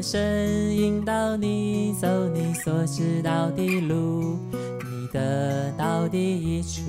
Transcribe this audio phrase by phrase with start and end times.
[0.00, 6.80] 果神引导你走你所知道的路，你得到的益处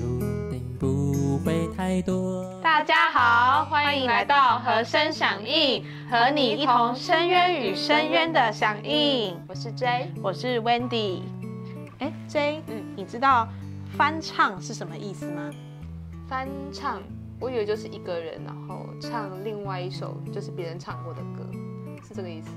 [0.50, 2.42] 并不会太多。
[2.62, 9.38] 大家好，欢迎来到和声响应，和你一同深渊与深渊的响应。
[9.46, 11.20] 我是 J，我是 Wendy。
[11.98, 13.46] 哎，J，嗯，你知道
[13.94, 15.50] 翻唱是什么意思吗？
[16.26, 17.02] 翻唱，
[17.38, 21.44] 我以为就是一个人，然后唱另外一首就是别人唱过的歌，
[22.08, 22.48] 是这个意思。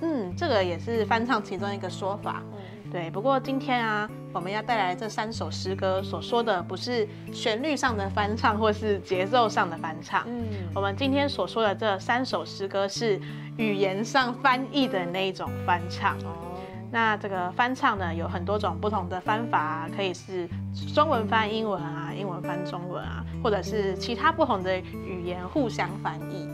[0.00, 2.42] 嗯，这个也是翻唱其中一个说法。
[2.52, 3.10] 嗯，对。
[3.10, 10.24] 不过今天啊，我们要带来这三首诗歌所说的不是旋律上的翻唱，或是节奏上的翻唱。
[10.26, 13.20] 嗯，我们今天所说的这三首诗歌是
[13.56, 16.16] 语言上翻译的那一种翻唱。
[16.18, 16.48] 哦
[16.92, 20.48] 那这个翻唱呢，有很多种不同的翻法，可以是
[20.92, 26.48] 中文翻英文啊，英文翻中文啊，或者是其他不同的语言互相翻译。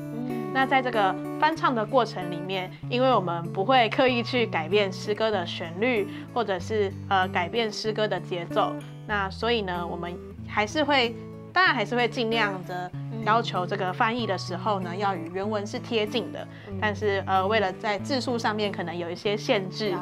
[0.52, 8.72] 那在这个翻唱的过程里面，因为我们不会刻意去改变诗歌的旋律，或者是呃改变诗歌的节奏，
[9.06, 10.16] 那所以呢，我们
[10.48, 11.14] 还是会，
[11.52, 12.90] 当然还是会尽量的。
[13.24, 16.46] 要求这个翻译的时候呢，要与原文是贴近的，
[16.80, 19.96] 但是呃，为了在字数上面可能有一些限制，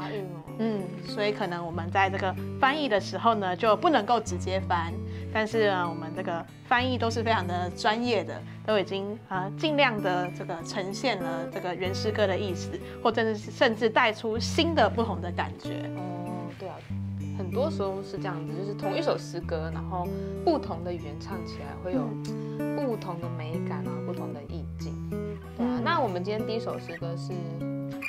[0.58, 4.92] 嗯，所以可能我们在这个翻译的时候呢，就不能够直接翻，
[5.34, 12.70] 但是呢，我们这个翻译都是非常的专业的，都已经啊尽量的这个呈现了这个原诗歌的意思，
[13.02, 15.90] 或者是甚至带出新的不同的感觉。
[15.96, 16.76] 哦，对啊。
[17.36, 20.06] 很多时候是这样子，就是同一首诗歌，然后
[20.44, 22.08] 不同的语言唱起来会有
[22.76, 24.94] 不同的美感啊，不同的意境。
[25.56, 27.32] 对啊，那我们今天第一首诗歌是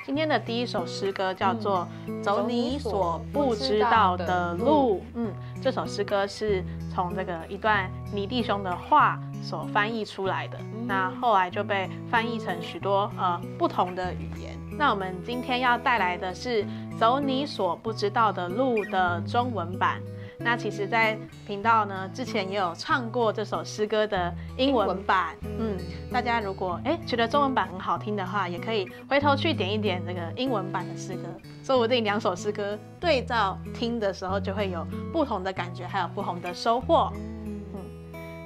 [0.06, 1.88] 今天的第一首诗歌，叫做
[2.22, 5.00] 《走你所不知道的路》。
[5.16, 14.56] 嗯，这首诗歌是从这个一段尼弟兄的话所翻译出来的，那后来就被翻译成许多呃不同的语言。
[14.78, 16.64] 那我们今天要带来的是
[17.00, 20.00] 《走你所不知道的路》的中文版。
[20.46, 21.18] 那其实，在
[21.48, 25.36] 频道呢之前也有唱过这首诗歌的英文版。
[25.42, 25.76] 嗯，
[26.14, 31.24] 大家如果哎觉得中文版很好听的话，也可以回头去点一点这个英文版的诗歌，
[31.64, 37.12] 说不定两首诗歌对照听的时候，就会有不同的感觉，还有不同的收获。
[37.46, 37.60] 嗯，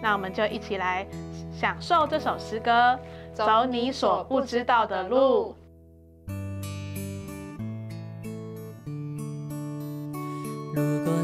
[0.01, 1.05] 那我们就一起来
[1.51, 2.71] 享受这首诗歌
[3.33, 5.53] 《走你所不知道的路》。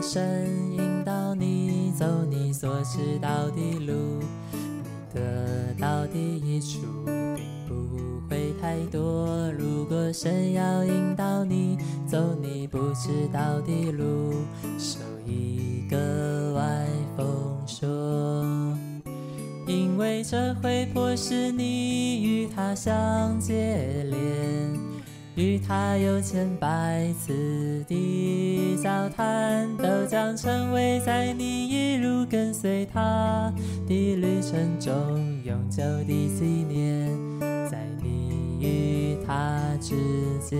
[0.07, 3.93] 神引导你走你所知道的路，
[4.51, 6.77] 你得到的益处
[7.35, 7.73] 并不
[8.29, 9.51] 会太多。
[9.53, 14.35] 如果神要引导你走你不知道的路，
[14.77, 16.85] 受一个外
[17.17, 17.27] 风
[17.65, 18.45] 说，
[19.65, 24.84] 因为这会迫使你与他相接连。
[25.35, 33.53] 与他有千百次的交谈，都将成为在你一路跟随他
[33.85, 34.93] 的旅程中
[35.43, 37.09] 永久的纪念，
[37.69, 39.93] 在你与他之
[40.39, 40.57] 间。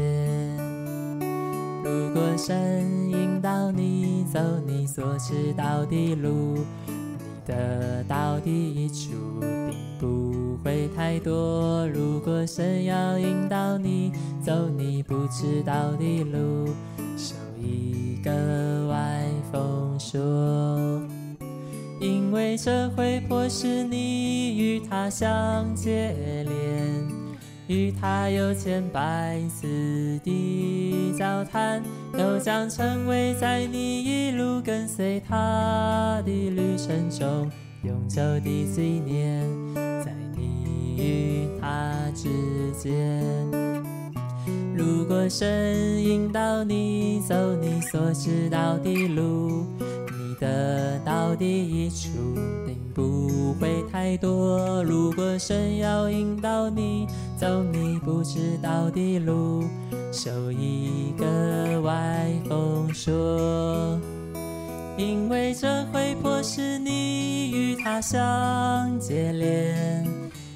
[1.82, 6.66] 如果神引导你走你所知道的路，
[7.46, 11.88] 得到的益处并不会太多。
[11.90, 14.12] 如果神要引导你。
[14.46, 16.68] 走你不知道的路，
[17.18, 18.32] 受一个
[18.88, 21.02] 外风说，
[22.00, 26.14] 因为这会迫使你与他相接
[26.48, 27.08] 连，
[27.66, 31.82] 与他有千百次的交谈，
[32.18, 37.50] 都将成为在你一路跟随他的旅程中
[37.84, 39.42] 永久的纪念，
[40.04, 42.30] 在你与他之
[42.78, 43.24] 间。
[44.76, 52.10] 如果神引导你走你所知道的路，你得到的益处
[52.66, 54.84] 并不会太多。
[54.84, 57.08] 如果神要引导你
[57.38, 59.64] 走你不知道的路，
[60.12, 64.00] 受一个外风说，
[64.98, 70.15] 因为这会迫使你与他相接连。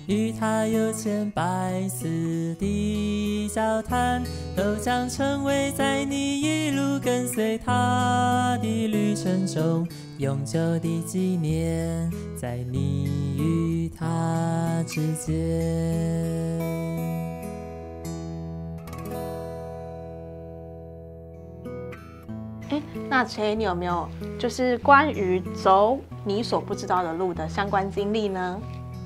[0.10, 4.24] 与他有千百次的交谈，
[4.58, 15.38] 都将成为在你一路跟随他的旅程中永久的纪念，在你与他之间。
[23.08, 24.10] 那陈，你有没有
[24.40, 28.60] 就是关于走你所不知道的路的相关经历呢？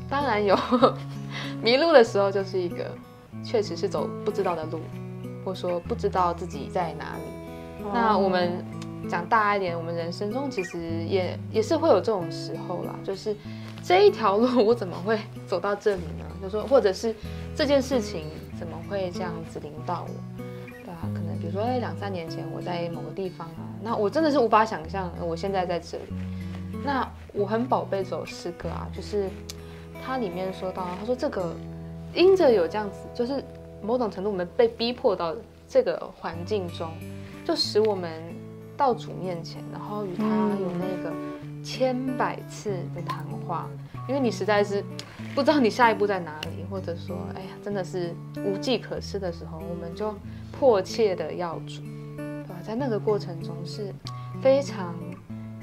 [0.10, 0.58] 当然有，
[1.62, 2.92] 迷路的时候就是一个，
[3.44, 4.80] 确实是走不知道的路，
[5.44, 7.24] 或说不知道自己在哪里。
[7.94, 8.64] 那我们
[9.10, 13.36] 讲大一点，我们人生中其实也也是会有这种时候啦，就是
[13.84, 16.26] 这一条路我怎么会走到这里呢？
[16.42, 17.16] 就说或者是
[17.56, 18.26] 这件事情
[18.60, 20.44] 怎么会这样子临到我？
[20.84, 26.04] 对啊，可能比如说两三年前我在某个地方啊，那我真的是无法想象我现在在这里。
[26.86, 29.30] 那我很宝贝这首诗歌啊，就是
[30.06, 31.56] 它里面说到，他说这个
[32.14, 33.44] 因着有这样子，就是
[33.82, 35.34] 某种程度我们被逼迫到
[35.68, 36.90] 这个环境中，
[37.46, 38.12] 就使我们
[38.76, 41.16] 到主面前，然后与他有那个
[41.64, 43.68] 千百次的谈话，
[44.08, 44.84] 因为你实在是
[45.34, 48.14] 不知道你下一步在哪里，或者说，哎呀，真的是
[48.46, 50.14] 无计可施的时候，我们就
[50.52, 51.82] 迫切的要主，
[52.18, 52.56] 对吧？
[52.62, 53.94] 在那个过程中是
[54.42, 54.94] 非常。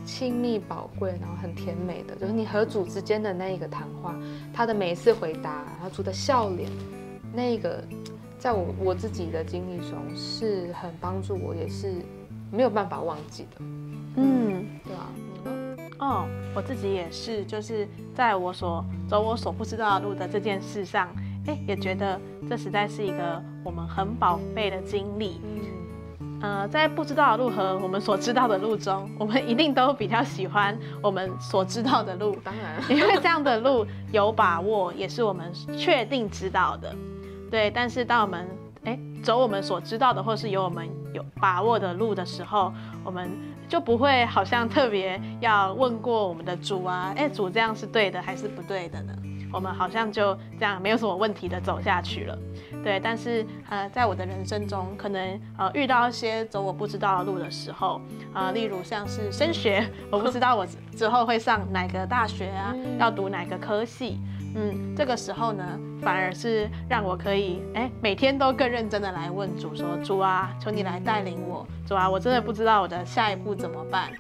[0.05, 4.15] 亲密宝贵，然后很甜美的，就是你和主之间的那一个谈话，
[4.53, 6.71] 他的每一次回答，然后主的笑脸，
[7.33, 7.83] 那个，
[8.39, 12.03] 在我我自己的经历中是很帮助我，也是
[12.51, 13.57] 没有办法忘记的。
[14.17, 15.77] 嗯，对啊，你呢？
[15.99, 21.09] 哦，我自己也是，就是在我所走我所不知道的路的这件事上，
[21.47, 25.41] 哎，也觉得这实在是一个我们很宝贝的经历。
[26.41, 32.35] 呃，在不知道的路和我们所知道的路中，我们一定都比较喜欢我们所知道的路。
[32.43, 36.95] 当然，因为这样的路有把握，也是我们确定知道的。
[37.51, 38.49] 对，但是当我们
[38.85, 42.73] 哎走我们所知道的，或是有我们有把握的路的时候，
[43.05, 43.31] 我们
[43.69, 49.13] 就不会好像特别要问过我们的主啊，哎，主这样是对的还是不对的呢？
[49.53, 52.39] 我们好像就这样没有什么问题的走下去了，
[52.83, 53.01] 对。
[53.01, 58.01] 但是呃，在我的人生中，可能呃遇到一些走我不知道的路的时候，
[58.33, 60.67] 啊，例如像是升学，我不知道我
[60.97, 64.19] 之后会上哪个大学啊，要读哪个科系，
[64.55, 74.11] 嗯，这个时候呢，反而是让我可以哎每天都更认真的来问主说，主啊，求你来带领我，主啊，我真的不知道我的下一步怎么办。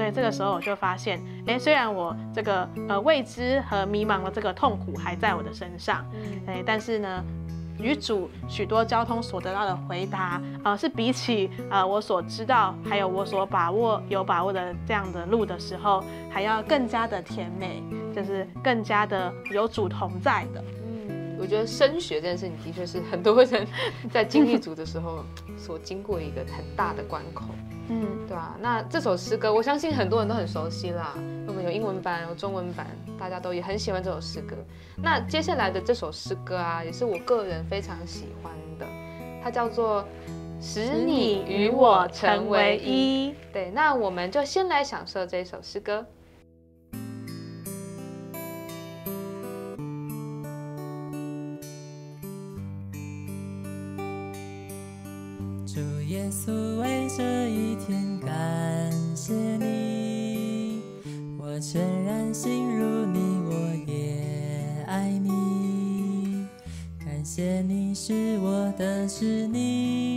[0.00, 6.02] 对，这个时候我就发现，哎，虽然我这个呃未知和迷茫的这个痛苦还在我的身上，
[6.46, 7.22] 哎，但是呢，
[7.78, 17.82] 与主许多交通所得到的回答，呃，是比起呃我所知道还有我所把握有把握的这样的路的时候，还要更加的甜美，
[18.16, 20.64] 就是更加的有主同在的。
[21.10, 23.66] 嗯，我觉得升学这件事情的确是很多人
[24.10, 25.22] 在经历主的时候
[25.58, 27.44] 所经过一个很大的关口。
[27.92, 31.12] 嗯，对啊，那这首诗歌，我相信很多人都很熟悉啦。
[31.48, 32.86] 我们有英文版，有中文版，
[33.18, 34.54] 大家都也很喜欢这首诗歌。
[34.96, 38.86] 那接下来的这首诗歌啊，也是我个人非常喜欢的，
[39.42, 40.02] 它叫做
[40.60, 43.32] 《使你与我成为一》。
[43.52, 46.06] 对，那我们就先来享受这首诗歌。
[56.30, 60.80] 稣为这一天感谢你，
[61.36, 63.18] 我全然心如你，
[63.48, 63.52] 我
[63.84, 66.46] 也爱你。
[67.04, 70.09] 感谢你是我的是你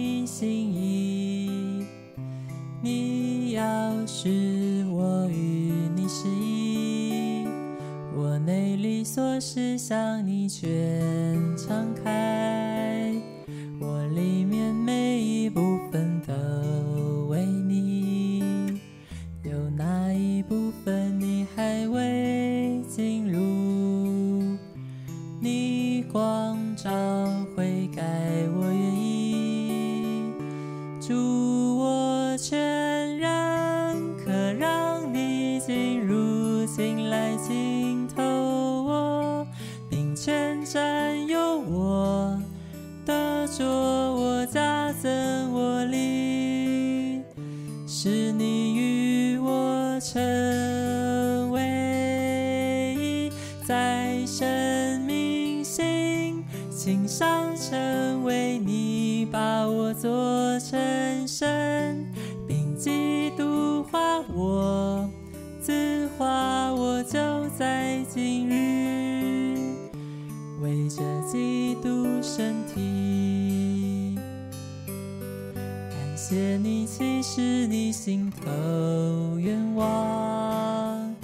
[76.58, 77.84] 你，其实你。
[77.94, 81.16] 心头愿望，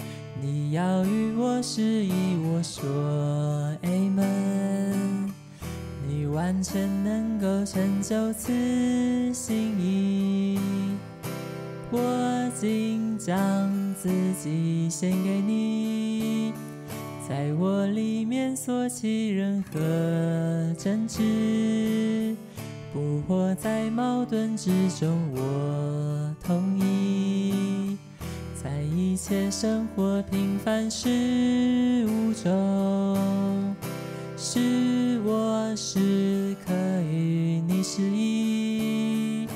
[0.41, 2.88] 你要与我示意，我说
[3.83, 5.29] Amen。
[6.07, 8.53] 你完全能够成就此
[9.33, 10.57] 心意，
[11.91, 14.09] 我竟将自
[14.41, 16.53] 己献给你，
[17.27, 19.79] 在我里面所起任何
[20.77, 22.28] 争执。
[22.91, 27.98] 不活在矛盾之中，我同意。
[28.55, 31.08] 在一切生活平凡事
[32.08, 33.75] 物中，
[34.36, 39.48] 是我时刻与你失意。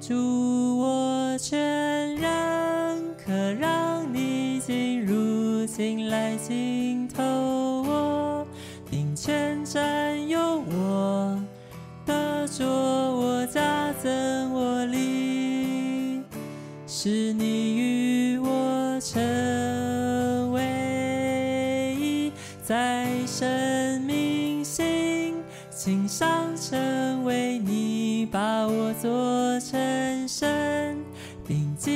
[0.00, 6.77] 祝我全然可让你进入，进来浸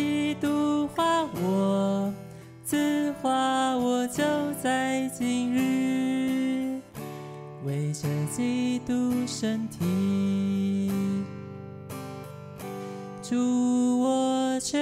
[0.02, 2.12] 基督化我，
[2.64, 4.24] 自化我，就
[4.60, 6.80] 在今日，
[7.64, 10.90] 为这基督身体。
[13.22, 14.80] 祝我全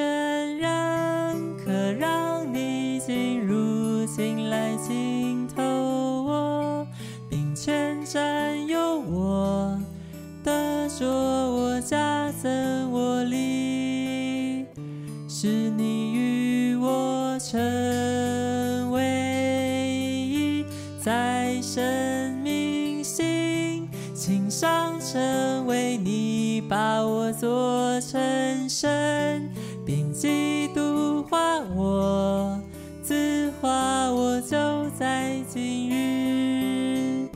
[24.30, 29.50] 情上成为你，把我做成神，
[29.84, 32.56] 并基督化我，
[33.02, 37.28] 自化我，就在今日，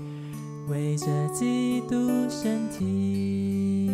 [0.69, 3.91] 为这基督身体。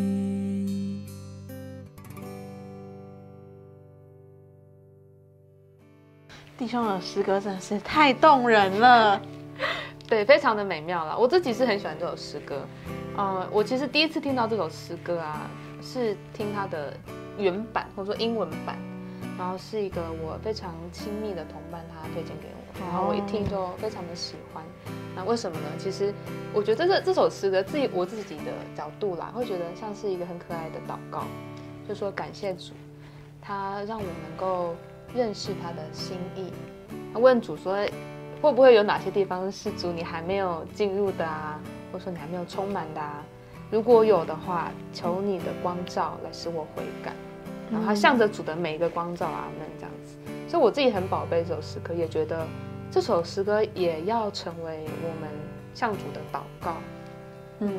[6.59, 9.19] 弟兄的诗歌真的是太动人了。
[10.11, 11.17] 对，非常的美妙啦。
[11.17, 12.67] 我自己是很喜欢这首诗歌。
[13.17, 15.49] 呃，我其实第一次听到这首诗歌啊，
[15.81, 16.93] 是听它的
[17.38, 18.76] 原版或者说英文版，
[19.38, 24.64] 然后是一个我非常亲密的同伴他推荐给我，然后我一听就非常的喜欢。
[25.14, 25.67] 那为什么呢？
[25.79, 26.12] 其实
[26.52, 31.23] 我觉得这这首诗歌，自己我自己的角度啦，会觉得像是一个很可爱的祷告，
[31.88, 32.73] 就说感谢主，
[33.40, 34.75] 他让我能够
[35.14, 36.52] 认识他的心意。
[37.14, 37.87] 问主说。
[38.40, 41.61] 会不会有哪些地方是主你还没有进入的啊，
[41.92, 43.23] 或者说你还没有充满的啊？
[43.70, 47.12] 如果有的话，求你的光照来使我悔改。
[47.70, 50.16] 然后向着主的每一个光照啊，那这样子。
[50.49, 52.47] 所以我自己很宝贝这首诗歌，也觉得
[52.90, 55.30] 这首诗歌也要成为我们
[55.75, 56.76] 向主的祷告。
[57.61, 57.70] 嗯，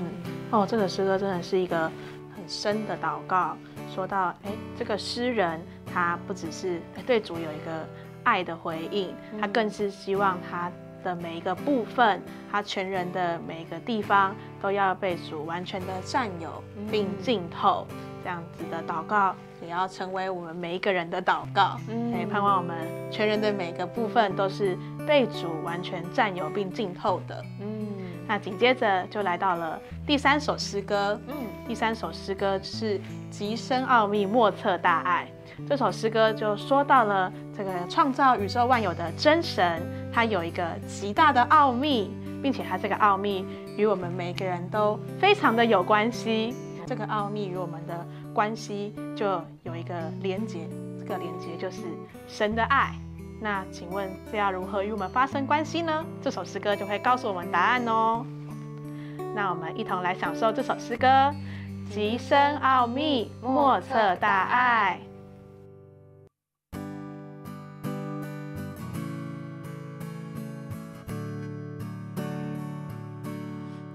[0.52, 1.92] 哦，这个诗歌真的是一个
[2.36, 3.58] 很深的祷告。
[3.94, 5.60] 说到，哎，这个诗人
[5.92, 7.86] 他不只是对主有一个。
[8.24, 10.72] 爱的回应，他更是希望他
[11.04, 17.88] 的每一个部分，他全人的每一个地方都要被主完全的占有并浸透。
[18.24, 21.76] 这样子的祷告也要成为我们每一个人的祷告。
[21.88, 22.76] 可以盼望我们
[23.10, 27.44] 全人的每一个部分都是被主完全占有并浸透的。
[27.60, 27.88] 嗯，
[28.28, 31.20] 那紧接着就来到了第三首诗歌。
[31.28, 31.34] 嗯，
[31.68, 33.02] 第三首诗歌是
[33.32, 35.28] 极深奥秘莫测大爱。
[35.68, 42.12] 这首诗歌就说到了这个创造宇宙万有的真神，他有一个极大的奥秘，
[42.44, 43.46] 并且他这个奥秘
[43.78, 46.54] 与我们每个人都非常的有关系。
[46.86, 50.68] 这个奥秘与我们的关系就有一个连结，
[51.00, 51.84] 这个连结就是
[52.28, 52.94] 神的爱。
[53.40, 56.06] 那请问这要如何与我们发生关系呢？
[56.22, 58.26] 这首诗歌就会告诉我们答案哦。
[59.34, 61.34] 那我们一同来享受这首诗歌：
[61.90, 65.00] 极深奥秘，莫测大爱。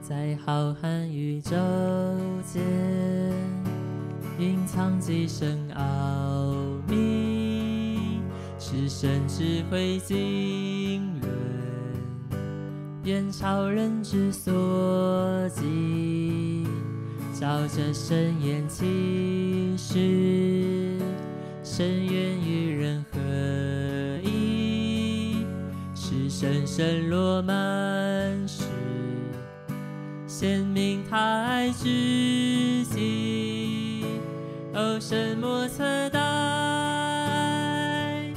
[0.08, 1.50] 在浩瀚宇宙
[2.44, 2.62] 间，
[4.38, 6.54] 隐藏几深奥
[6.86, 8.20] 秘，
[8.56, 11.28] 是神智慧经纶，
[13.02, 16.64] 远超人之所及。
[17.34, 21.00] 照着神言启示，
[21.64, 23.18] 深渊与人合
[24.22, 25.44] 一，
[25.96, 28.15] 是神神落满。
[30.46, 34.04] 显明他爱之极，
[34.72, 38.32] 哦，神莫测大爱，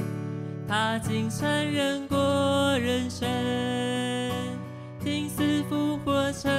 [0.68, 3.30] 他竟承认过人生，
[5.04, 6.52] 听死复活成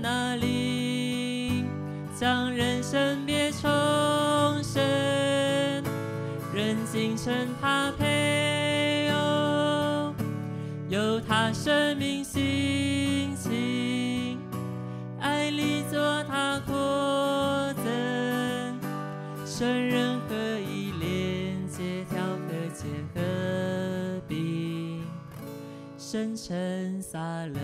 [0.00, 1.66] 那里，
[2.18, 3.68] 将人生别重
[4.62, 4.82] 生，
[6.54, 8.15] 人竟称他配。
[26.16, 27.60] 生成撒冷，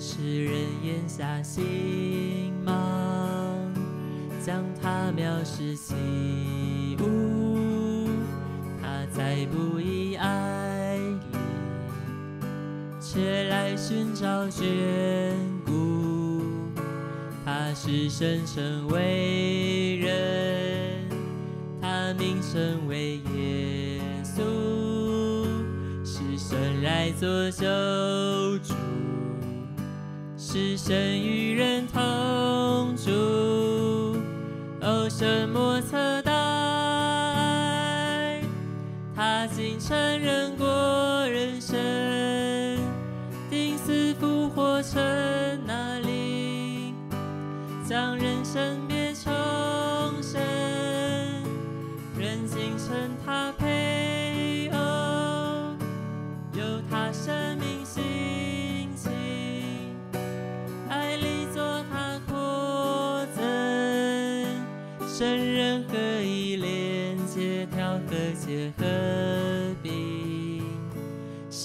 [0.00, 0.52] 世人
[0.82, 2.72] 眼下心盲，
[4.44, 5.94] 将他藐视起
[6.98, 8.08] 舞，
[8.82, 10.98] 他在不以爱
[11.32, 11.38] 怜，
[13.00, 14.64] 却来寻找眷
[15.64, 16.42] 顾。
[17.44, 21.08] 他是神称为人，
[21.80, 23.75] 他名称为耶，
[26.56, 27.66] 是神来做救
[28.60, 28.72] 主，
[30.38, 33.10] 是神与人同住。
[34.80, 38.40] 哦，什么测大爱？
[39.14, 41.76] 他竟承认过人生，
[43.50, 44.98] 定死复活成
[45.66, 46.94] 那里，
[47.86, 48.95] 将人生变重生，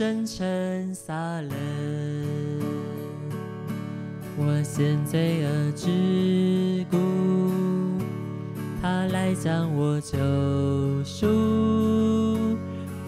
[0.02, 1.52] 生成撒冷。
[4.36, 6.98] 我陷罪恶之谷，
[8.82, 10.18] 他来将我救
[11.04, 11.28] 赎，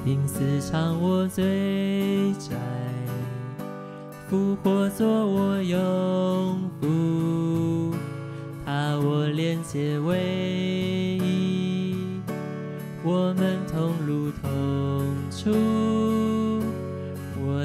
[0.06, 2.56] 因死偿我罪债，
[4.30, 7.96] 复活作我永福，
[8.64, 11.96] 他我连结为一，
[13.04, 14.52] 我们同路同
[15.32, 15.50] 处，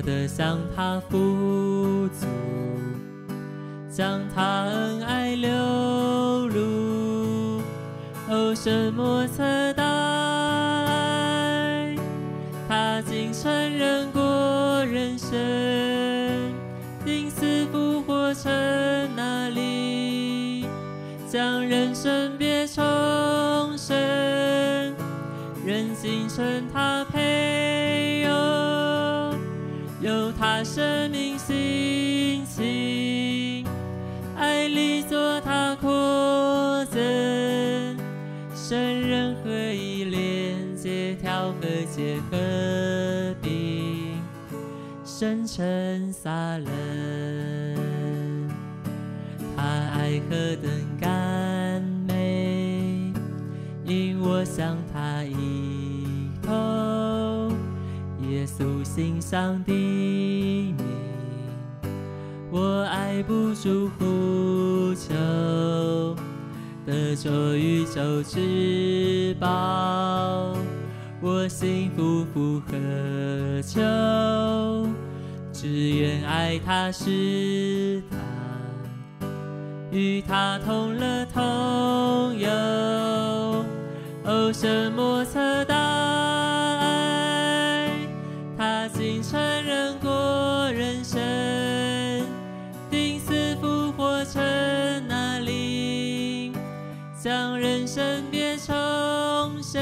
[0.09, 2.27] 的向他富足。
[3.91, 5.51] 将他恩爱流
[6.49, 7.61] 露，
[8.31, 9.43] 哦，什么测
[9.75, 9.85] 大
[10.87, 11.95] 爱？
[12.67, 15.37] 他竟承认过人生，
[17.05, 18.51] 定死复活成
[19.15, 20.65] 那里，
[21.29, 22.48] 将人生变
[50.29, 53.13] 何等甘美，
[53.85, 57.51] 因我向他一头，
[58.29, 60.77] 耶稣心上的名。
[62.51, 65.15] 我爱不住呼求，
[66.87, 70.57] 得着宇宙之宝，
[71.21, 73.81] 我心夫复何求？
[75.53, 78.03] 只愿爱他是，
[79.91, 82.49] 与他同乐同游。
[84.25, 85.75] 哦，什么测大
[86.79, 87.91] 爱？
[88.57, 91.19] 他竟承认过人生。
[92.91, 94.43] 定死复活成
[95.09, 96.53] 那灵，
[97.23, 98.75] 将人生别重
[99.63, 99.81] 生，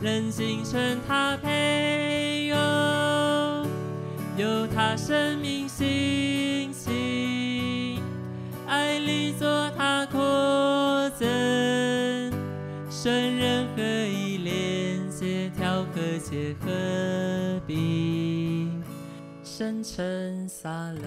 [0.00, 2.58] 人竟称他配偶，
[4.36, 5.59] 有他生命
[19.82, 21.02] 生成撒冷。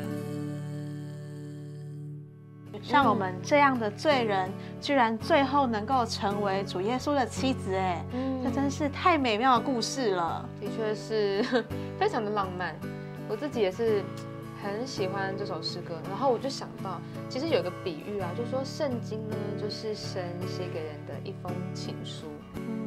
[2.82, 4.50] 像我们这样的罪人，
[4.82, 8.04] 居然最后能够成为主耶稣的妻子，哎，
[8.44, 10.50] 这真是太美妙的故事了。
[10.60, 11.44] 的确是
[12.00, 12.76] 非常的浪漫，
[13.30, 14.04] 我自己也是
[14.62, 15.96] 很喜欢这首诗歌。
[16.10, 22.26] 然后我就想到，其实有个比喻啊，就说圣经呢，就是神写给人的一封情书，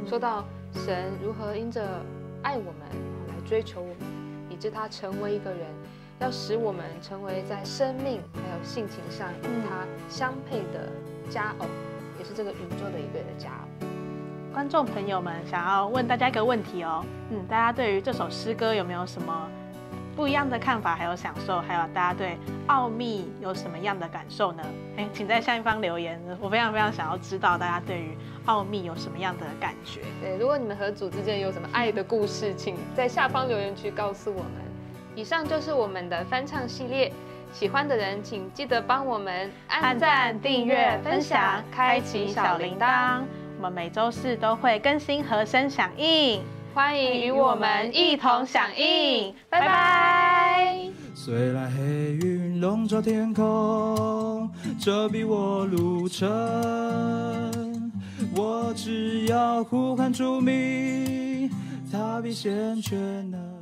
[0.07, 1.81] 说到神如何因着
[2.43, 2.81] 爱我们
[3.29, 4.16] 来追求我们。
[4.57, 5.69] 以致他成为一个人，
[6.19, 10.89] 要使我们成为在生命还有性情上与他相配的
[11.29, 11.67] 佳偶，
[12.19, 13.87] 也是这个宇宙的一对的佳偶。
[14.55, 19.47] 观众朋友们，想要问大家一个问题哦，嗯，大家对于这首诗歌有没有什么
[20.17, 24.63] 不一样的看法，还有享受，还有大家对奥秘有什么样的感受呢？
[24.97, 30.01] 哎，请在下方留言，我非常非常想要知道大家对于奥秘有什么样的感觉。
[30.23, 34.53] 对，如果你们和组之间有什么爱的故事，请在下方留言区告诉我们。
[35.15, 37.13] 以上就是我们的翻唱系列，
[37.53, 43.21] 喜欢的人请记得帮我们按赞、订阅、分享、开启小铃铛。
[43.59, 46.43] 我们每周四都会更新和声响应，
[46.77, 49.35] 欢迎与我们一同响应。
[49.49, 50.79] 拜拜。
[51.15, 51.83] 虽然黑
[52.21, 54.47] 云笼罩天空，
[54.79, 56.29] 遮蔽我路程，
[58.37, 61.51] 我只要呼喊出名，
[61.91, 62.99] 他必先全
[63.31, 63.56] 能。